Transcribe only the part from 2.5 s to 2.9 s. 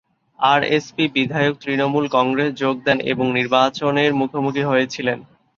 যোগ